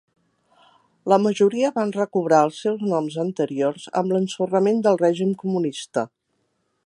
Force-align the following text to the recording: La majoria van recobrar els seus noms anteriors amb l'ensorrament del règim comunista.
La 1.11 1.19
majoria 1.25 1.69
van 1.75 1.91
recobrar 1.97 2.39
els 2.47 2.63
seus 2.67 2.81
noms 2.93 3.19
anteriors 3.25 3.87
amb 4.01 4.15
l'ensorrament 4.17 4.83
del 4.87 4.99
règim 5.07 5.37
comunista. 5.45 6.09